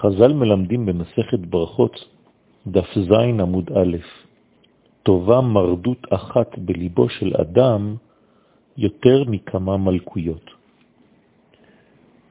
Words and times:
חז"ל 0.00 0.32
מלמדים 0.32 0.86
במסכת 0.86 1.38
ברכות, 1.38 2.04
דף 2.66 2.98
ז 2.98 3.10
עמוד 3.40 3.70
א', 3.72 3.96
טובה 5.02 5.40
מרדות 5.40 6.06
אחת 6.10 6.58
בליבו 6.58 7.08
של 7.08 7.32
אדם 7.40 7.96
יותר 8.76 9.24
מכמה 9.26 9.76
מלכויות. 9.76 10.50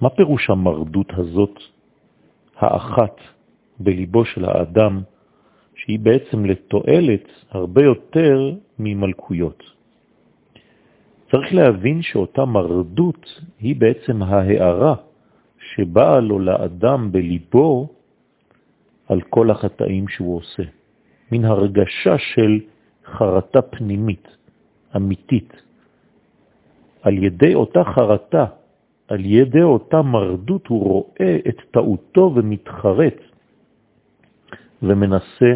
מה 0.00 0.10
פירוש 0.10 0.50
המרדות 0.50 1.10
הזאת, 1.16 1.58
האחת 2.56 3.16
בליבו 3.80 4.24
של 4.24 4.44
האדם, 4.44 5.02
שהיא 5.74 5.98
בעצם 5.98 6.44
לתועלת 6.44 7.26
הרבה 7.50 7.82
יותר 7.82 8.52
ממלכויות? 8.78 9.62
צריך 11.30 11.54
להבין 11.54 12.02
שאותה 12.02 12.44
מרדות 12.44 13.40
היא 13.60 13.76
בעצם 13.76 14.22
ההערה 14.22 14.94
שבאה 15.76 16.20
לו 16.20 16.38
לאדם 16.38 17.12
בליבו 17.12 17.88
על 19.08 19.20
כל 19.20 19.50
החטאים 19.50 20.08
שהוא 20.08 20.36
עושה. 20.36 20.62
מן 21.32 21.44
הרגשה 21.44 22.18
של 22.18 22.60
חרטה 23.04 23.62
פנימית, 23.62 24.28
אמיתית. 24.96 25.52
על 27.02 27.22
ידי 27.22 27.54
אותה 27.54 27.84
חרטה, 27.84 28.44
על 29.08 29.24
ידי 29.24 29.62
אותה 29.62 30.02
מרדות, 30.02 30.66
הוא 30.66 30.82
רואה 30.84 31.36
את 31.48 31.56
טעותו 31.70 32.32
ומתחרט, 32.34 33.20
ומנסה 34.82 35.52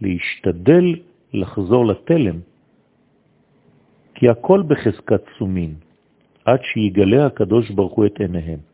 להשתדל 0.00 0.84
לחזור 1.32 1.86
לתלם. 1.86 2.38
כי 4.14 4.28
הכל 4.28 4.62
בחזקת 4.68 5.22
סומין, 5.38 5.74
עד 6.44 6.60
שיגלה 6.62 7.26
הקדוש 7.26 7.70
ברוך 7.70 7.92
הוא 7.92 8.06
את 8.06 8.20
עיניהם. 8.20 8.71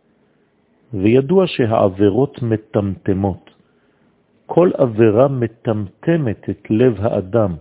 וידוע 0.95 1.47
שהעבירות 1.47 2.42
מטמטמות. 2.42 3.51
כל 4.47 4.70
עבירה 4.75 5.28
מטמטמת 5.28 6.50
את 6.50 6.70
לב 6.70 7.00
האדם. 7.00 7.55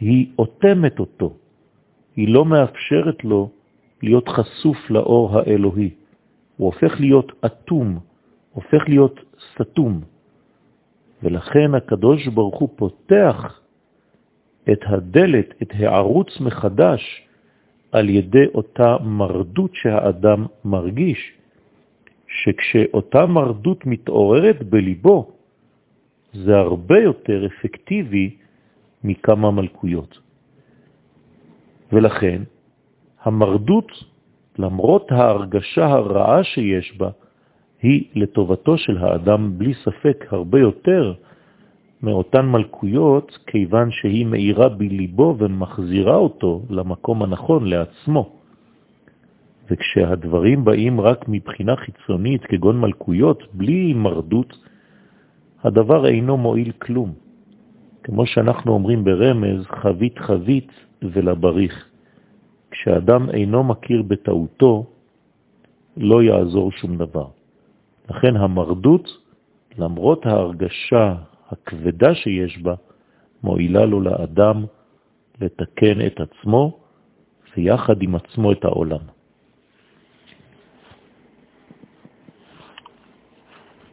היא 0.00 0.26
אוטמת 0.38 0.98
אותו. 0.98 1.32
היא 2.16 2.34
לא 2.34 2.44
מאפשרת 2.44 3.24
לו 3.24 3.50
להיות 4.02 4.28
חשוף 4.28 4.90
לאור 4.90 5.38
האלוהי. 5.38 5.90
הוא 6.56 6.66
הופך 6.66 7.00
להיות 7.00 7.32
אטום, 7.46 7.98
הופך 8.52 8.88
להיות 8.88 9.20
סתום. 9.54 10.00
ולכן 11.22 11.74
הקדוש 11.74 12.26
ברוך 12.26 12.58
הוא 12.58 12.68
פותח 12.76 13.60
את 14.72 14.80
הדלת, 14.86 15.54
את 15.62 15.68
הערוץ 15.74 16.40
מחדש, 16.40 17.26
על 17.92 18.08
ידי 18.08 18.46
אותה 18.54 18.96
מרדות 19.04 19.70
שהאדם 19.74 20.46
מרגיש, 20.64 21.39
שכשאותה 22.30 23.26
מרדות 23.26 23.86
מתעוררת 23.86 24.62
בליבו, 24.62 25.30
זה 26.32 26.56
הרבה 26.56 26.98
יותר 26.98 27.46
אפקטיבי 27.46 28.36
מכמה 29.04 29.50
מלכויות. 29.50 30.18
ולכן, 31.92 32.42
המרדות, 33.22 33.92
למרות 34.58 35.12
ההרגשה 35.12 35.86
הרעה 35.86 36.44
שיש 36.44 36.96
בה, 36.98 37.10
היא 37.82 38.04
לטובתו 38.14 38.78
של 38.78 38.98
האדם 38.98 39.58
בלי 39.58 39.74
ספק 39.74 40.26
הרבה 40.30 40.58
יותר 40.60 41.14
מאותן 42.02 42.46
מלכויות, 42.46 43.38
כיוון 43.46 43.90
שהיא 43.90 44.26
מאירה 44.26 44.68
בליבו 44.68 45.36
ומחזירה 45.38 46.16
אותו 46.16 46.62
למקום 46.70 47.22
הנכון, 47.22 47.66
לעצמו. 47.66 48.39
וכשהדברים 49.70 50.64
באים 50.64 51.00
רק 51.00 51.24
מבחינה 51.28 51.76
חיצונית, 51.76 52.44
כגון 52.44 52.80
מלכויות, 52.80 53.42
בלי 53.54 53.92
מרדות, 53.94 54.58
הדבר 55.64 56.06
אינו 56.06 56.36
מועיל 56.36 56.72
כלום. 56.72 57.12
כמו 58.02 58.26
שאנחנו 58.26 58.72
אומרים 58.72 59.04
ברמז, 59.04 59.66
חבית 59.66 60.18
חבית 60.18 60.72
ולבריך. 61.02 61.88
כשאדם 62.70 63.30
אינו 63.30 63.64
מכיר 63.64 64.02
בטעותו, 64.02 64.86
לא 65.96 66.22
יעזור 66.22 66.72
שום 66.72 66.96
דבר. 66.96 67.26
לכן 68.10 68.36
המרדות, 68.36 69.08
למרות 69.78 70.26
ההרגשה 70.26 71.14
הכבדה 71.48 72.14
שיש 72.14 72.58
בה, 72.58 72.74
מועילה 73.42 73.84
לו 73.84 74.00
לאדם 74.00 74.64
לתקן 75.40 76.06
את 76.06 76.20
עצמו 76.20 76.78
ויחד 77.56 78.02
עם 78.02 78.14
עצמו 78.14 78.52
את 78.52 78.64
העולם. 78.64 79.19